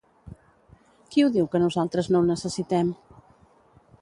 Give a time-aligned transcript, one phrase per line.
[1.11, 2.91] Qui ho diu que nosaltres no ho necessitem?